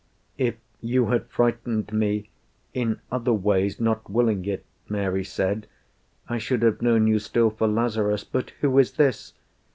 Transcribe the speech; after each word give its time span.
"If 0.39 0.55
you 0.79 1.09
had 1.11 1.27
frightened 1.29 1.93
me 1.93 2.31
in 2.73 2.99
other 3.11 3.33
ways, 3.33 3.79
Not 3.79 4.09
willing 4.09 4.43
it," 4.45 4.65
Mary 4.89 5.23
said, 5.23 5.67
"I 6.27 6.39
should 6.39 6.63
have 6.63 6.81
known 6.81 7.05
You 7.05 7.19
still 7.19 7.51
for 7.51 7.67
Lazarus. 7.67 8.23
But 8.23 8.49
who 8.61 8.79
is 8.79 8.93
this? 8.93 9.33